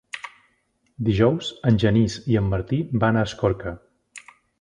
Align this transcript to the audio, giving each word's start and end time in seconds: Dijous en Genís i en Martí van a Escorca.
Dijous 1.09 1.51
en 1.71 1.77
Genís 1.83 2.15
i 2.37 2.39
en 2.41 2.47
Martí 2.53 2.79
van 3.05 3.21
a 3.21 3.27
Escorca. 3.29 3.75